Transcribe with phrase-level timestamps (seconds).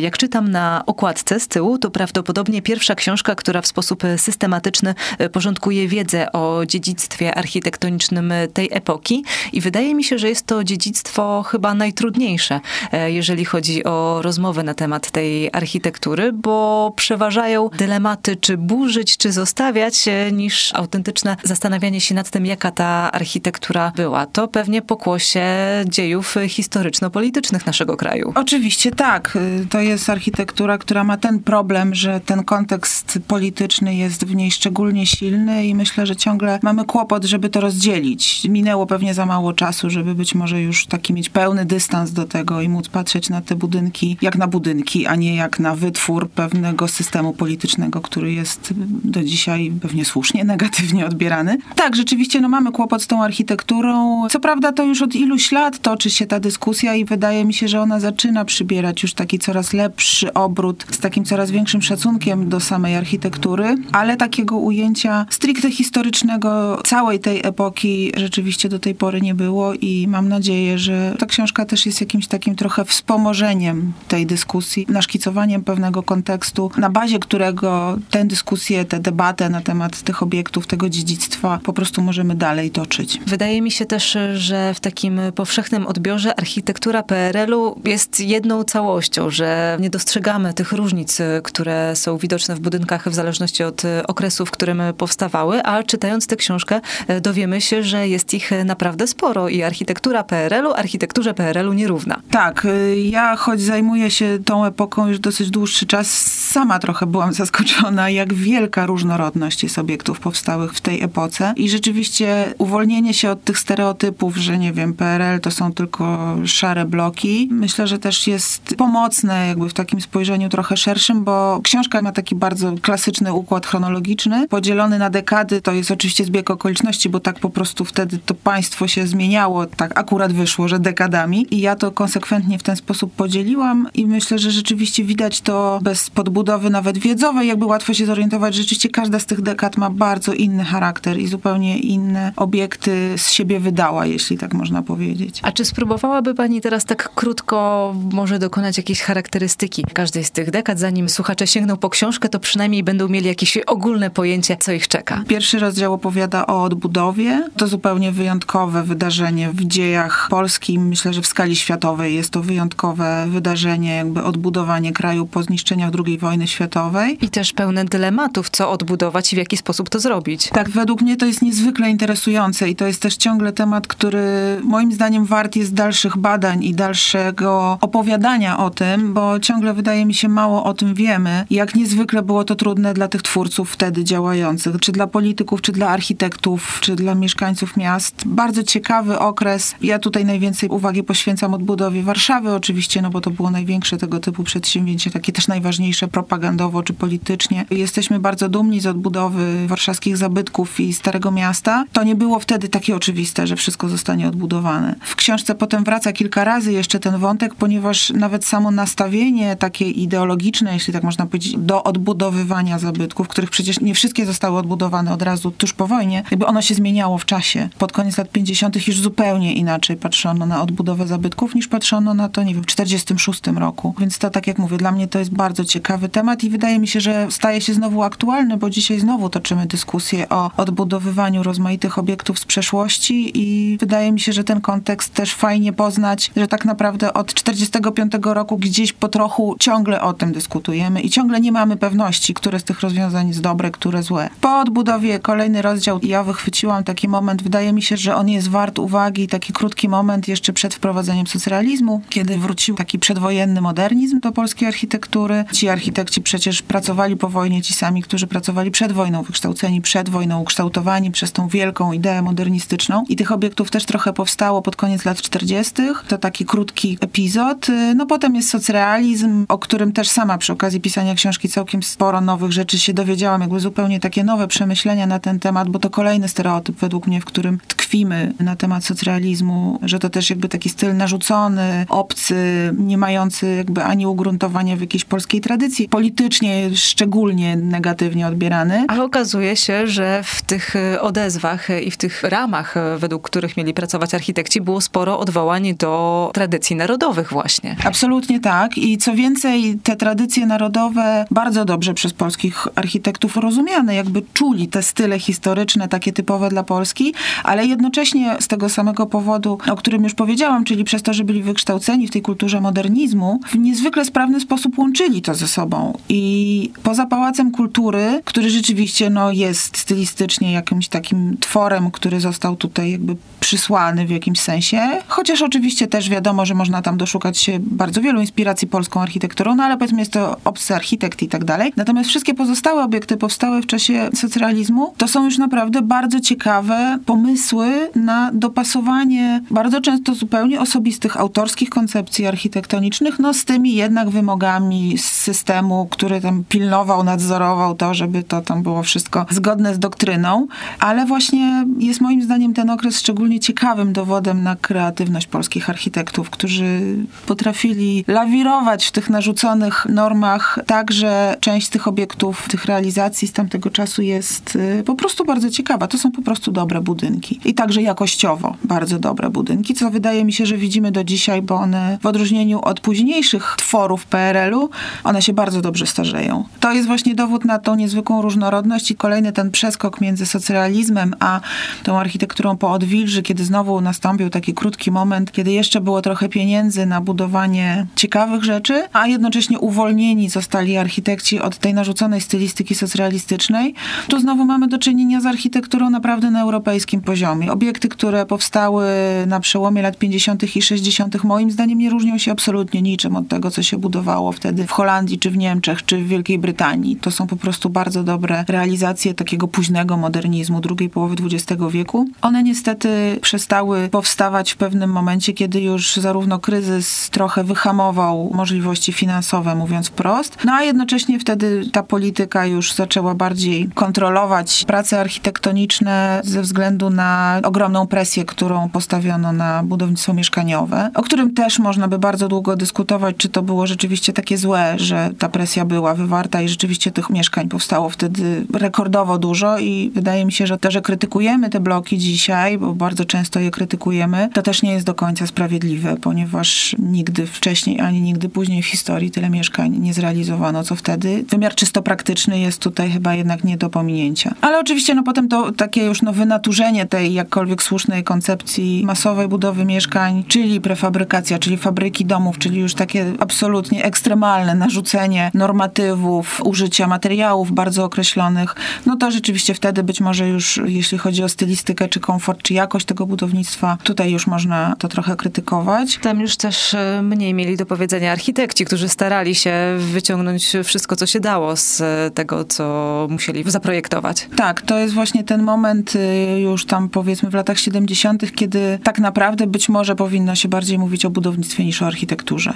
[0.00, 4.94] Jak czytam na okładce z tyłu, to prawdopodobnie pierwsza książka, która w sposób systematyczny
[5.32, 9.24] porządkuje wiedzę o dziedzictwie architektonicznym tej epoki.
[9.52, 12.60] I wydaje mi się, że jest to dziedzictwo chyba najtrudniejsze,
[13.06, 20.08] jeżeli chodzi o rozmowę na temat tej architektury, bo przeważają dylematy, czy burzyć, czy zostawiać,
[20.08, 24.26] e, niż autentyczne zastanawianie się nad tym, jaka ta architektura była.
[24.26, 25.44] To pewnie pokłosie
[25.86, 28.32] dziejów historyczno-politycznych naszego kraju.
[28.34, 29.38] Oczywiście tak.
[29.62, 34.50] Y, to jest architektura, która ma ten problem, że ten kontekst polityczny jest w niej
[34.50, 38.44] szczególnie silny i myślę, że ciągle mamy kłopot, żeby to rozdzielić.
[38.48, 42.60] Minęło pewnie za mało czasu, żeby być może już taki mieć pełny dystans do tego
[42.60, 46.81] i móc patrzeć na te budynki jak na budynki, a nie jak na wytwór pewnego
[46.88, 51.58] systemu politycznego, który jest do dzisiaj pewnie słusznie negatywnie odbierany.
[51.76, 54.22] Tak, rzeczywiście no, mamy kłopot z tą architekturą.
[54.30, 57.68] Co prawda to już od iluś lat toczy się ta dyskusja i wydaje mi się,
[57.68, 62.60] że ona zaczyna przybierać już taki coraz lepszy obrót z takim coraz większym szacunkiem do
[62.60, 69.34] samej architektury, ale takiego ujęcia stricte historycznego całej tej epoki rzeczywiście do tej pory nie
[69.34, 74.86] było i mam nadzieję, że ta książka też jest jakimś takim trochę wspomożeniem tej dyskusji,
[74.88, 80.88] naszkicowaniem pewnego kontekstu, na bazie którego tę dyskusję, tę debatę na temat tych obiektów, tego
[80.88, 83.20] dziedzictwa po prostu możemy dalej toczyć.
[83.26, 89.76] Wydaje mi się też, że w takim powszechnym odbiorze architektura PRL-u jest jedną całością, że
[89.80, 94.82] nie dostrzegamy tych różnic, które są widoczne w budynkach w zależności od okresu, w którym
[94.98, 96.80] powstawały, a czytając tę książkę
[97.20, 102.20] dowiemy się, że jest ich naprawdę sporo i architektura PRL-u architekturze PRL-u nierówna.
[102.30, 102.66] Tak,
[103.04, 108.34] ja choć zajmuję się tą epoką już dosyć dłuższy czas, sama trochę byłam zaskoczona, jak
[108.34, 111.54] wielka różnorodność jest obiektów powstałych w tej epoce.
[111.56, 116.84] I rzeczywiście uwolnienie się od tych stereotypów, że nie wiem, PRL to są tylko szare
[116.84, 122.12] bloki, myślę, że też jest pomocne jakby w takim spojrzeniu trochę szerszym, bo książka ma
[122.12, 125.62] taki bardzo klasyczny układ chronologiczny, podzielony na dekady.
[125.62, 129.98] To jest oczywiście zbieg okoliczności, bo tak po prostu wtedy to państwo się zmieniało, tak
[129.98, 131.54] akurat wyszło, że dekadami.
[131.54, 136.10] I ja to konsekwentnie w ten sposób podzieliłam i myślę, że rzeczywiście widać to bez
[136.10, 138.54] podbudowy budowy nawet wiedzowej, jakby łatwo się zorientować.
[138.54, 143.60] Rzeczywiście każda z tych dekad ma bardzo inny charakter i zupełnie inne obiekty z siebie
[143.60, 145.40] wydała, jeśli tak można powiedzieć.
[145.42, 150.78] A czy spróbowałaby pani teraz tak krótko może dokonać jakiejś charakterystyki każdej z tych dekad,
[150.78, 155.24] zanim słuchacze sięgną po książkę, to przynajmniej będą mieli jakieś ogólne pojęcie, co ich czeka.
[155.28, 157.48] Pierwszy rozdział opowiada o odbudowie.
[157.56, 160.78] To zupełnie wyjątkowe wydarzenie w dziejach Polski.
[160.78, 166.18] Myślę, że w skali światowej jest to wyjątkowe wydarzenie, jakby odbudowanie kraju po zniszczeniach II
[166.18, 167.18] wojny wojny światowej.
[167.24, 170.48] I też pełne dylematów, co odbudować i w jaki sposób to zrobić.
[170.48, 174.22] Tak, według mnie to jest niezwykle interesujące i to jest też ciągle temat, który
[174.64, 180.14] moim zdaniem wart jest dalszych badań i dalszego opowiadania o tym, bo ciągle wydaje mi
[180.14, 184.80] się mało o tym wiemy, jak niezwykle było to trudne dla tych twórców wtedy działających,
[184.80, 188.22] czy dla polityków, czy dla architektów, czy dla mieszkańców miast.
[188.26, 189.74] Bardzo ciekawy okres.
[189.82, 194.44] Ja tutaj najwięcej uwagi poświęcam odbudowie Warszawy oczywiście, no bo to było największe tego typu
[194.44, 197.64] przedsięwzięcie, takie też najważniejsze propagandowo czy politycznie.
[197.70, 201.84] Jesteśmy bardzo dumni z odbudowy warszawskich zabytków i Starego Miasta.
[201.92, 204.94] To nie było wtedy takie oczywiste, że wszystko zostanie odbudowane.
[205.00, 210.74] W książce potem wraca kilka razy jeszcze ten wątek, ponieważ nawet samo nastawienie takie ideologiczne,
[210.74, 215.50] jeśli tak można powiedzieć, do odbudowywania zabytków, których przecież nie wszystkie zostały odbudowane od razu
[215.50, 217.68] tuż po wojnie, jakby ono się zmieniało w czasie.
[217.78, 218.88] Pod koniec lat 50.
[218.88, 223.40] już zupełnie inaczej patrzono na odbudowę zabytków niż patrzono na to, nie wiem, w 46
[223.56, 223.94] roku.
[223.98, 226.88] Więc to, tak jak mówię, dla mnie to jest bardzo ciekawy temat i wydaje mi
[226.88, 232.38] się, że staje się znowu aktualny, bo dzisiaj znowu toczymy dyskusję o odbudowywaniu rozmaitych obiektów
[232.38, 237.14] z przeszłości i wydaje mi się, że ten kontekst też fajnie poznać, że tak naprawdę
[237.14, 242.34] od 45 roku gdzieś po trochu ciągle o tym dyskutujemy i ciągle nie mamy pewności,
[242.34, 244.30] które z tych rozwiązań jest dobre, które złe.
[244.40, 248.78] Po odbudowie kolejny rozdział ja wychwyciłam taki moment, wydaje mi się, że on jest wart
[248.78, 254.68] uwagi, taki krótki moment jeszcze przed wprowadzeniem socrealizmu, kiedy wrócił taki przedwojenny modernizm do polskiej
[254.68, 255.44] architektury.
[255.52, 260.08] Ci architekci architekci przecież pracowali po wojnie, ci sami, którzy pracowali przed wojną, wykształceni przed
[260.08, 263.04] wojną, ukształtowani przez tą wielką ideę modernistyczną.
[263.08, 265.74] I tych obiektów też trochę powstało pod koniec lat 40.
[266.08, 267.66] To taki krótki epizod.
[267.96, 272.52] No potem jest socrealizm, o którym też sama przy okazji pisania książki całkiem sporo nowych
[272.52, 276.78] rzeczy się dowiedziałam, jakby zupełnie takie nowe przemyślenia na ten temat, bo to kolejny stereotyp
[276.78, 281.86] według mnie, w którym tkwimy na temat socrealizmu, że to też jakby taki styl narzucony,
[281.88, 282.34] obcy,
[282.78, 288.84] nie mający jakby ani ugruntowania w jakiejś polskiej tradycji, politycznie szczególnie negatywnie odbierany.
[288.88, 294.14] Ale okazuje się, że w tych odezwach i w tych ramach, według których mieli pracować
[294.14, 297.76] architekci, było sporo odwołań do tradycji narodowych właśnie.
[297.84, 304.22] Absolutnie tak i co więcej, te tradycje narodowe bardzo dobrze przez polskich architektów rozumiane, jakby
[304.32, 307.14] czuli te style historyczne, takie typowe dla Polski,
[307.44, 311.42] ale jednocześnie z tego samego powodu, o którym już powiedziałam, czyli przez to, że byli
[311.42, 315.81] wykształceni w tej kulturze modernizmu, w niezwykle sprawny sposób łączyli to ze sobą.
[316.08, 322.92] I poza Pałacem Kultury, który rzeczywiście no, jest stylistycznie jakimś takim tworem, który został tutaj
[322.92, 328.00] jakby przysłany w jakimś sensie, chociaż oczywiście też wiadomo, że można tam doszukać się bardzo
[328.00, 331.72] wielu inspiracji polską architekturą, no ale powiedzmy jest to obcy architekt i tak dalej.
[331.76, 337.90] Natomiast wszystkie pozostałe obiekty powstałe w czasie socrealizmu to są już naprawdę bardzo ciekawe pomysły
[337.94, 345.24] na dopasowanie bardzo często zupełnie osobistych, autorskich koncepcji architektonicznych, no z tymi jednak wymogami z
[345.62, 350.46] systemu, który tam pilnował, nadzorował to, żeby to tam było wszystko zgodne z doktryną,
[350.78, 356.80] ale właśnie jest moim zdaniem ten okres szczególnie ciekawym dowodem na kreatywność polskich architektów, którzy
[357.26, 363.70] potrafili lawirować w tych narzuconych normach tak, że część tych obiektów, tych realizacji z tamtego
[363.70, 365.86] czasu jest y, po prostu bardzo ciekawa.
[365.86, 367.40] To są po prostu dobre budynki.
[367.44, 371.54] I także jakościowo bardzo dobre budynki, co wydaje mi się, że widzimy do dzisiaj, bo
[371.54, 374.70] one w odróżnieniu od późniejszych tworów PRL-u,
[375.04, 376.44] one się bardzo dobrze starzeją.
[376.60, 381.40] To jest właśnie dowód na tą niezwykłą różnorodność i kolejny ten przeskok między socrealizmem a
[381.82, 386.86] tą architekturą po odwilży, kiedy znowu nastąpił taki krótki moment, kiedy jeszcze było trochę pieniędzy
[386.86, 393.74] na budowanie ciekawych rzeczy, a jednocześnie uwolnieni zostali architekci od tej narzuconej stylistyki socrealistycznej.
[394.08, 397.52] Tu znowu mamy do czynienia z architekturą naprawdę na europejskim poziomie.
[397.52, 398.86] Obiekty, które powstały
[399.26, 400.56] na przełomie lat 50.
[400.56, 404.66] i 60., moim zdaniem nie różnią się absolutnie niczym od tego, co się budowało wtedy
[404.66, 406.96] w Holandii, czy w Niemczech, czy w Wielkiej Brytanii.
[406.96, 412.08] To są po prostu bardzo dobre realizacje takiego późnego modernizmu drugiej połowy XX wieku.
[412.22, 419.54] One niestety przestały powstawać w pewnym momencie, kiedy już zarówno kryzys trochę wyhamował możliwości finansowe,
[419.54, 426.42] mówiąc wprost, no a jednocześnie wtedy ta polityka już zaczęła bardziej kontrolować prace architektoniczne ze
[426.42, 432.28] względu na ogromną presję, którą postawiono na budownictwo mieszkaniowe, o którym też można by bardzo
[432.28, 436.90] długo dyskutować, czy to było rzeczywiście takie złe, że ta presja była wywarta i rzeczywiście
[436.90, 441.60] tych mieszkań powstało wtedy rekordowo dużo i wydaje mi się, że to, że krytykujemy te
[441.60, 446.76] bloki dzisiaj, bo bardzo często je krytykujemy, to też nie jest do końca sprawiedliwe, ponieważ
[446.78, 451.24] nigdy wcześniej ani nigdy później w historii tyle mieszkań nie zrealizowano, co wtedy.
[451.28, 454.34] Wymiar czysto praktyczny jest tutaj chyba jednak nie do pominięcia.
[454.40, 459.64] Ale oczywiście no potem to takie już no wynaturzenie tej jakkolwiek słusznej koncepcji masowej budowy
[459.64, 467.52] mieszkań, czyli prefabrykacja, czyli fabryki domów, czyli już takie absolutnie ekstremalne narzucenie normatywów, użycia materiałów
[467.52, 468.54] bardzo określonych,
[468.86, 472.86] no to rzeczywiście wtedy być może już jeśli chodzi o stylistykę, czy komfort, czy jakość
[472.86, 475.98] tego budownictwa, tutaj już można to trochę krytykować.
[476.02, 481.06] Tam już też e, mniej mieli do powiedzenia architekci, którzy starali się wyciągnąć wszystko, co
[481.06, 481.82] się dało z
[482.14, 484.28] tego, co musieli zaprojektować.
[484.36, 488.98] Tak, to jest właśnie ten moment y, już tam powiedzmy w latach 70., kiedy tak
[488.98, 492.52] naprawdę być może powinno się bardziej mówić o budownictwie niż o architekturze.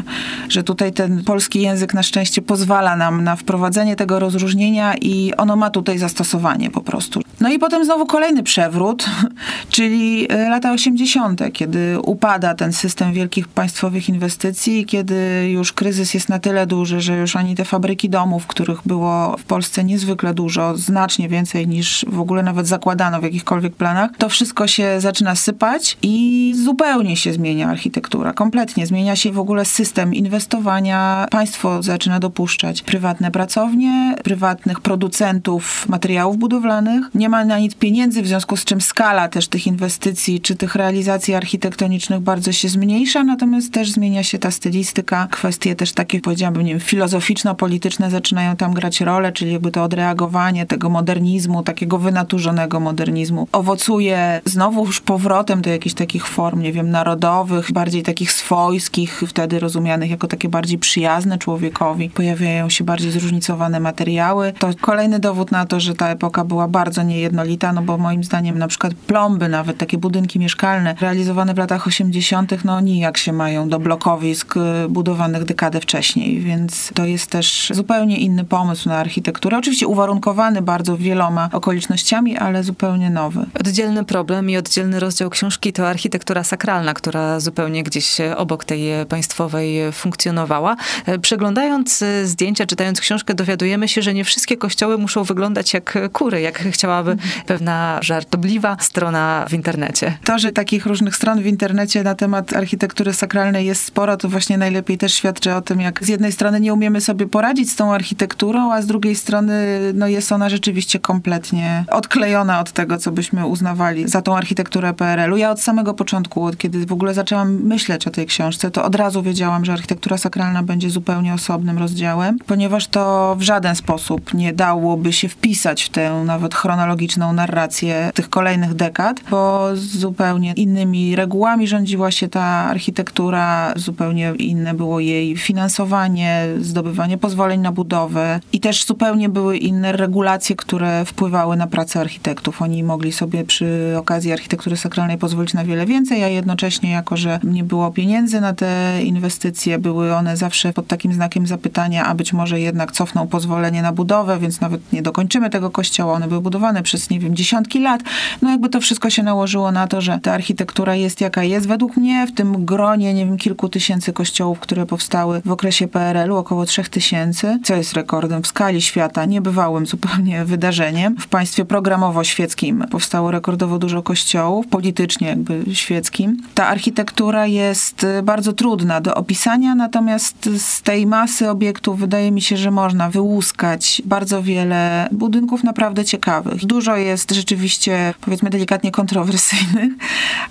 [0.49, 2.56] Że tutaj ten polski język na szczęście pozwala
[2.97, 7.21] nam na wprowadzenie tego rozróżnienia i ono ma tutaj zastosowanie po prostu.
[7.41, 9.07] No i potem znowu kolejny przewrót,
[9.75, 16.29] czyli y, lata 80., kiedy upada ten system wielkich państwowych inwestycji, kiedy już kryzys jest
[16.29, 20.77] na tyle duży, że już ani te fabryki domów, których było w Polsce niezwykle dużo,
[20.77, 25.99] znacznie więcej niż w ogóle nawet zakładano w jakichkolwiek planach, to wszystko się zaczyna sypać
[26.03, 28.33] i zupełnie się zmienia architektura.
[28.33, 31.27] Kompletnie zmienia się w ogóle system inwestowania.
[31.31, 37.05] Państwo zaczyna dopuszczać prywatne pracownie, prywatnych producentów materiałów budowlanych.
[37.15, 40.75] Nie ma na nic pieniędzy, w związku z czym skala też tych inwestycji czy tych
[40.75, 45.29] realizacji architektonicznych bardzo się zmniejsza, natomiast też zmienia się ta stylistyka.
[45.31, 50.67] Kwestie też takie, powiedziałabym, nie wiem, filozoficzno-polityczne zaczynają tam grać rolę, czyli jakby to odreagowanie
[50.67, 56.91] tego modernizmu, takiego wynaturzonego modernizmu owocuje znowu już powrotem do jakichś takich form, nie wiem,
[56.91, 62.11] narodowych, bardziej takich swojskich, wtedy rozumianych jako takie bardziej przyjazne człowiekowi.
[62.11, 64.53] Pojawia pojawiają się bardziej zróżnicowane materiały.
[64.59, 68.59] To kolejny dowód na to, że ta epoka była bardzo niejednolita, no bo moim zdaniem
[68.59, 73.69] na przykład plomby, nawet takie budynki mieszkalne realizowane w latach 80., no nijak się mają
[73.69, 79.59] do blokowisk y, budowanych dekadę wcześniej, więc to jest też zupełnie inny pomysł na architekturę.
[79.59, 83.47] Oczywiście uwarunkowany bardzo wieloma okolicznościami, ale zupełnie nowy.
[83.61, 89.93] Oddzielny problem i oddzielny rozdział książki to architektura sakralna, która zupełnie gdzieś obok tej państwowej
[89.93, 90.77] funkcjonowała.
[91.23, 96.59] Przeglądając zdjęcia, czytając książkę, dowiadujemy się, że nie wszystkie kościoły muszą wyglądać jak kury, jak
[96.59, 100.19] chciałaby pewna żartobliwa strona w internecie.
[100.25, 104.59] To, że takich różnych stron w internecie na temat architektury sakralnej jest sporo, to właśnie
[104.59, 107.95] najlepiej też świadczy o tym, jak z jednej strony nie umiemy sobie poradzić z tą
[107.95, 113.47] architekturą, a z drugiej strony no jest ona rzeczywiście kompletnie odklejona od tego, co byśmy
[113.47, 115.37] uznawali za tą architekturę PRL-u.
[115.37, 118.95] Ja od samego początku, od kiedy w ogóle zaczęłam myśleć o tej książce, to od
[118.95, 122.06] razu wiedziałam, że architektura sakralna będzie zupełnie osobnym rozdziałem,
[122.47, 128.31] ponieważ to w żaden sposób nie dałoby się wpisać w tę nawet chronologiczną narrację tych
[128.31, 136.47] kolejnych dekad, bo zupełnie innymi regułami rządziła się ta architektura, zupełnie inne było jej finansowanie,
[136.61, 142.63] zdobywanie pozwoleń na budowę i też zupełnie były inne regulacje, które wpływały na pracę architektów.
[142.63, 147.41] Oni mogli sobie przy okazji architektury sakralnej pozwolić na wiele więcej, a jednocześnie, jako że
[147.45, 152.33] nie było pieniędzy na te inwestycje, były one zawsze pod takim znakiem zapytania, a być
[152.33, 156.13] może jednak cofną pozwolenie na budowę, więc nawet nie dokończymy tego kościoła.
[156.13, 158.01] One były budowane przez, nie wiem, dziesiątki lat.
[158.43, 161.69] No jakby to wszystko się nałożyło na to, że ta architektura jest jaka jest.
[161.69, 166.37] Według mnie w tym gronie, nie wiem, kilku tysięcy kościołów, które powstały w okresie PRL-u,
[166.37, 171.17] około trzech tysięcy, co jest rekordem w skali świata, niebywałym zupełnie wydarzeniem.
[171.17, 176.43] W państwie programowo-świeckim powstało rekordowo dużo kościołów, politycznie jakby świeckim.
[176.55, 182.57] Ta architektura jest bardzo trudna do opisania, natomiast z tej masy obiektów wydaje mi się,
[182.57, 186.67] że można wyłuskać bardzo wiele budynków naprawdę ciekawych.
[186.67, 189.93] Dużo jest rzeczywiście, powiedzmy delikatnie kontrowersyjnych,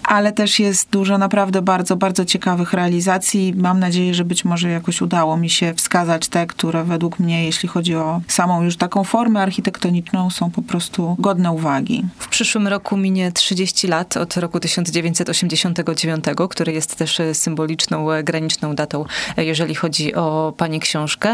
[0.03, 3.53] ale też jest dużo naprawdę bardzo, bardzo ciekawych realizacji.
[3.57, 7.69] Mam nadzieję, że być może jakoś udało mi się wskazać te, które według mnie, jeśli
[7.69, 12.03] chodzi o samą już taką formę architektoniczną, są po prostu godne uwagi.
[12.19, 19.05] W przyszłym roku minie 30 lat od roku 1989, który jest też symboliczną, graniczną datą,
[19.37, 21.24] jeżeli chodzi o pani książkę.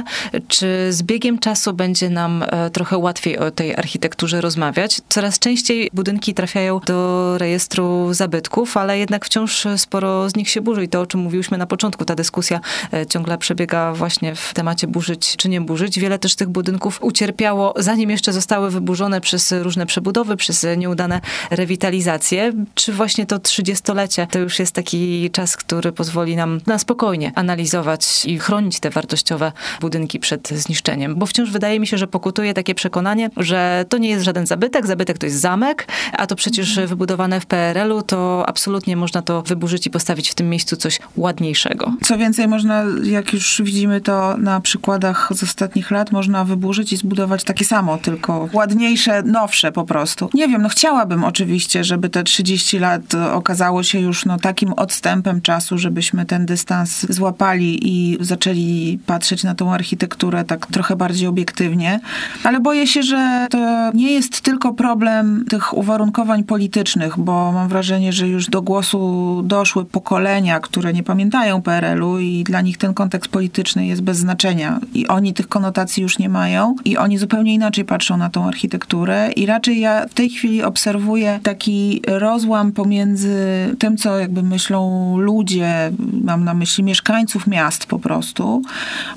[0.47, 5.01] Czy z biegiem czasu będzie nam e, trochę łatwiej o tej architekturze rozmawiać?
[5.09, 10.83] Coraz częściej budynki trafiają do rejestru zabytków, ale jednak wciąż sporo z nich się burzy
[10.83, 12.59] i to, o czym mówiłyśmy na początku, ta dyskusja
[12.93, 15.99] e, ciągle przebiega właśnie w temacie burzyć czy nie burzyć.
[15.99, 22.53] Wiele też tych budynków ucierpiało, zanim jeszcze zostały wyburzone przez różne przebudowy, przez nieudane rewitalizacje.
[22.75, 28.25] Czy właśnie to trzydziestolecie to już jest taki czas, który pozwoli nam na spokojnie analizować
[28.25, 31.15] i chronić te wartościowe budynki przed zniszczeniem?
[31.15, 34.87] Bo wciąż wydaje mi się, że pokutuje takie przekonanie, że to nie jest żaden zabytek,
[34.87, 36.87] zabytek to jest zamek, a to przecież mhm.
[36.87, 41.93] wybudowane w PRL-u, to absolutnie można to wyburzyć i postawić w tym miejscu coś ładniejszego.
[42.03, 46.97] Co więcej, można, jak już widzimy to na przykładach z ostatnich lat, można wyburzyć i
[46.97, 50.29] zbudować takie samo, tylko ładniejsze, nowsze po prostu.
[50.33, 53.01] Nie wiem, no chciałabym oczywiście, żeby te 30 lat
[53.33, 59.55] okazało się już no, takim odstępem czasu, żebyśmy ten dystans złapali i zaczęli patrzeć na
[59.55, 61.99] tą architekturę tak trochę bardziej obiektywnie,
[62.43, 68.13] ale boję się, że to nie jest tylko problem tych uwarunkowań politycznych, bo mam wrażenie,
[68.13, 73.31] że już do głosu doszły pokolenia, które nie pamiętają PRL-u i dla nich ten kontekst
[73.31, 74.79] polityczny jest bez znaczenia.
[74.93, 79.31] I oni tych konotacji już nie mają i oni zupełnie inaczej patrzą na tą architekturę.
[79.31, 83.35] I raczej ja w tej chwili obserwuję taki rozłam pomiędzy
[83.79, 85.91] tym, co jakby myślą ludzie,
[86.23, 88.61] mam na myśli mieszkańców miast po prostu,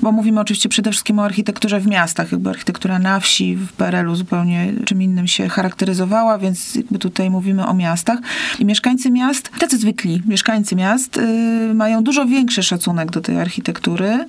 [0.01, 4.15] bo mówimy oczywiście przede wszystkim o architekturze w miastach, jakby architektura na wsi w PRL-u
[4.15, 8.19] zupełnie czym innym się charakteryzowała, więc jakby tutaj mówimy o miastach
[8.59, 14.25] i mieszkańcy miast, tacy zwykli mieszkańcy miast yy, mają dużo większy szacunek do tej architektury,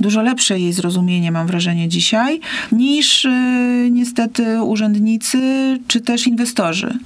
[0.00, 2.40] dużo lepsze jej zrozumienie mam wrażenie dzisiaj,
[2.72, 5.38] niż yy, niestety urzędnicy
[5.88, 6.98] czy też inwestorzy.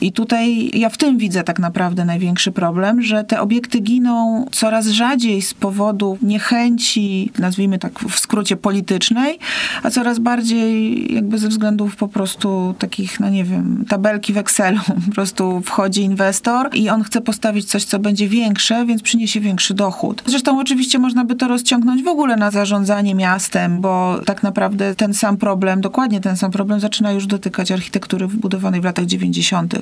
[0.00, 4.86] I tutaj ja w tym widzę tak naprawdę największy problem, że te obiekty giną coraz
[4.86, 9.38] rzadziej z powodu niechęci, nazwijmy tak w skrócie politycznej,
[9.82, 14.80] a coraz bardziej jakby ze względów po prostu takich, no nie wiem, tabelki w Excelu.
[15.08, 19.74] Po prostu wchodzi inwestor i on chce postawić coś, co będzie większe, więc przyniesie większy
[19.74, 20.22] dochód.
[20.26, 25.14] Zresztą oczywiście można by to rozciągnąć w ogóle na zarządzanie miastem, bo tak naprawdę ten
[25.14, 29.74] sam problem, dokładnie ten sam problem zaczyna już dotykać architektury wbudowanej w latach 90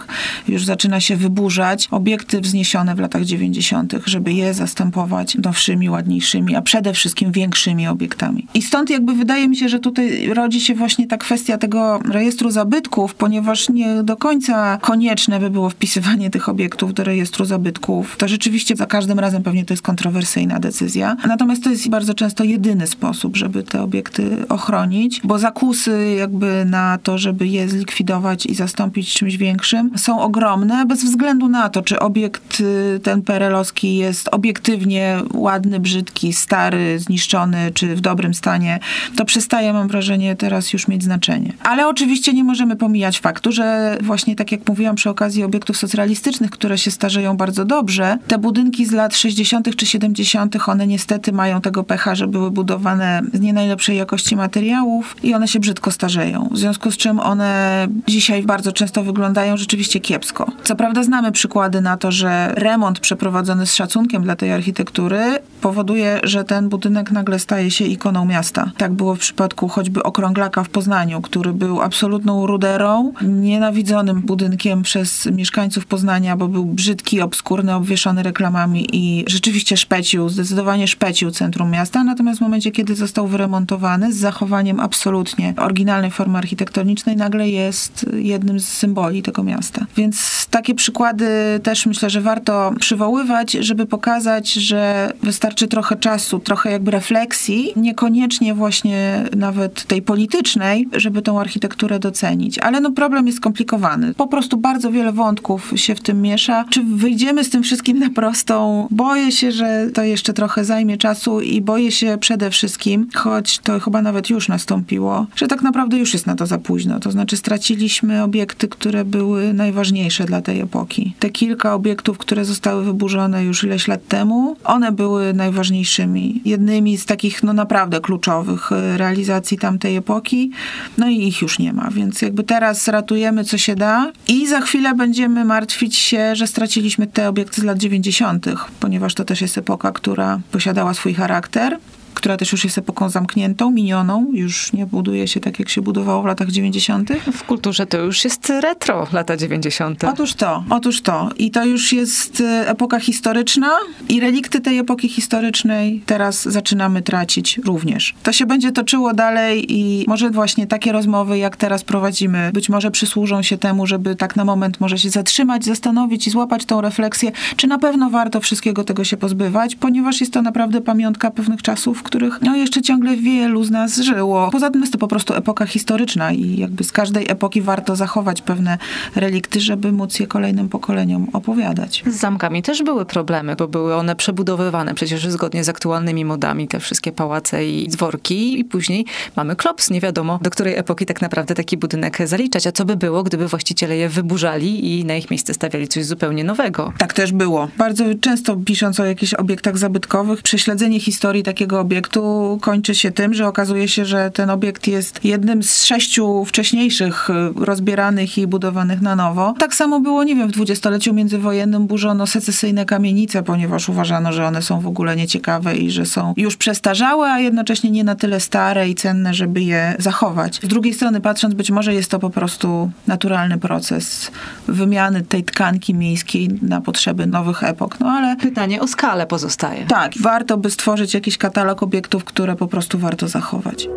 [0.48, 1.88] już zaczyna się wyburzać.
[1.90, 8.46] Obiekty wzniesione w latach 90., żeby je zastępować nowszymi, ładniejszymi, a przede wszystkim większymi obiektami.
[8.54, 12.50] I stąd jakby wydaje mi się, że tutaj rodzi się właśnie ta kwestia tego rejestru
[12.50, 18.16] zabytków, ponieważ nie do końca konieczne by było wpisywanie tych obiektów do rejestru zabytków.
[18.16, 21.16] To rzeczywiście za każdym razem pewnie to jest kontrowersyjna decyzja.
[21.28, 26.98] Natomiast to jest bardzo często jedyny sposób, żeby te obiekty ochronić, bo zakusy jakby na
[27.02, 31.98] to, żeby je zlikwidować i zastąpić czymś większym są ogromne, bez względu na to, czy
[31.98, 38.78] obiekt y, ten perelowski jest obiektywnie ładny, brzydki, stary, zniszczony, czy w dobrym stanie.
[39.16, 41.52] To przestaje, mam wrażenie, teraz już mieć znaczenie.
[41.62, 46.50] Ale oczywiście nie możemy pomijać faktu, że właśnie tak jak mówiłam przy okazji obiektów socrealistycznych,
[46.50, 49.76] które się starzeją bardzo dobrze, te budynki z lat 60.
[49.76, 55.16] czy 70., one niestety mają tego pecha, że były budowane z nie najlepszej jakości materiałów
[55.22, 56.48] i one się brzydko starzeją.
[56.52, 60.52] W związku z czym one dzisiaj bardzo często wyglądają rzeczywiście kiepsko.
[60.62, 65.20] Co prawda znamy przykłady na to, że remont przeprowadzony z szacunkiem dla tej architektury
[65.60, 68.72] powoduje, że ten budynek nagle staje się ikoną miasta.
[68.76, 75.26] Tak było w przypadku choćby Okrąglaka w Poznaniu, który był absolutną ruderą, nienawidzonym budynkiem przez
[75.26, 82.04] mieszkańców Poznania, bo był brzydki, obskurny, obwieszony reklamami i rzeczywiście szpecił, zdecydowanie szpecił centrum miasta.
[82.04, 88.60] Natomiast w momencie, kiedy został wyremontowany z zachowaniem absolutnie oryginalnej formy architektonicznej, nagle jest jednym
[88.60, 89.86] z symboli tego miasta.
[89.96, 91.26] Więc takie przykłady
[91.62, 98.54] też myślę, że warto przywoływać, żeby pokazać, że wystarczy trochę czasu, trochę jakby refleksji, niekoniecznie
[98.54, 102.58] właśnie nawet tej politycznej, żeby tą architekturę docenić.
[102.58, 104.14] Ale no problem jest skomplikowany.
[104.14, 106.64] Po prostu bardzo wiele wątków się w tym miesza.
[106.70, 108.88] Czy wyjdziemy z tym wszystkim na prostą?
[108.90, 113.80] Boję się, że to jeszcze trochę zajmie czasu i boję się przede wszystkim, choć to
[113.80, 117.00] chyba nawet już nastąpiło, że tak naprawdę już jest na to za późno.
[117.00, 121.14] To znaczy straciliśmy obiekty, które były najważniejsze dla tej epoki.
[121.18, 127.06] Te kilka obiektów, które zostały wyburzone już ileś lat temu, one były najważniejszymi, jednymi z
[127.06, 130.50] takich no naprawdę kluczowych e, realizacji tamtej epoki,
[130.98, 134.60] no i ich już nie ma, więc jakby teraz ratujemy co się da i za
[134.60, 138.46] chwilę będziemy martwić się, że straciliśmy te obiekty z lat 90.,
[138.80, 141.78] ponieważ to też jest epoka, która posiadała swój charakter,
[142.16, 146.22] która też już jest epoką zamkniętą, minioną, już nie buduje się tak, jak się budowało
[146.22, 147.12] w latach 90.
[147.32, 150.04] W kulturze to już jest retro, lata 90.
[150.04, 151.30] Otóż to, otóż to.
[151.38, 153.70] I to już jest e, epoka historyczna
[154.08, 158.14] i relikty tej epoki historycznej teraz zaczynamy tracić również.
[158.22, 162.90] To się będzie toczyło dalej i może właśnie takie rozmowy, jak teraz prowadzimy, być może
[162.90, 167.32] przysłużą się temu, żeby tak na moment może się zatrzymać, zastanowić i złapać tą refleksję,
[167.56, 172.05] czy na pewno warto wszystkiego tego się pozbywać, ponieważ jest to naprawdę pamiątka pewnych czasów,
[172.06, 174.50] których no, jeszcze ciągle wielu z nas żyło.
[174.50, 178.42] Poza tym jest to po prostu epoka historyczna i jakby z każdej epoki warto zachować
[178.42, 178.78] pewne
[179.16, 182.04] relikty, żeby móc je kolejnym pokoleniom opowiadać.
[182.06, 186.80] Z zamkami też były problemy, bo były one przebudowywane przecież zgodnie z aktualnymi modami, te
[186.80, 189.04] wszystkie pałace i dworki i później
[189.36, 189.90] mamy klops.
[189.90, 193.48] Nie wiadomo, do której epoki tak naprawdę taki budynek zaliczać, a co by było, gdyby
[193.48, 196.92] właściciele je wyburzali i na ich miejsce stawiali coś zupełnie nowego.
[196.98, 197.68] Tak też było.
[197.78, 203.34] Bardzo często pisząc o jakichś obiektach zabytkowych, prześledzenie historii takiego obiektu obiektu kończy się tym,
[203.34, 209.00] że okazuje się, że ten obiekt jest jednym z sześciu wcześniejszych y, rozbieranych i budowanych
[209.00, 209.54] na nowo.
[209.58, 214.62] Tak samo było, nie wiem, w dwudziestoleciu międzywojennym burzono secesyjne kamienice, ponieważ uważano, że one
[214.62, 218.88] są w ogóle nieciekawe i że są już przestarzałe, a jednocześnie nie na tyle stare
[218.88, 220.60] i cenne, żeby je zachować.
[220.62, 224.30] Z drugiej strony patrząc, być może jest to po prostu naturalny proces
[224.68, 228.00] wymiany tej tkanki miejskiej na potrzeby nowych epok.
[228.00, 228.36] No ale...
[228.36, 229.86] Pytanie o skalę pozostaje.
[229.86, 233.88] Tak, warto by stworzyć jakiś katalog obiektów, które po prostu warto zachować.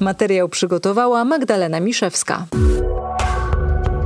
[0.00, 2.46] Materiał przygotowała Magdalena Miszewska.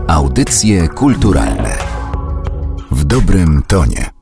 [0.09, 1.75] Audycje kulturalne
[2.91, 4.16] w dobrym tonie.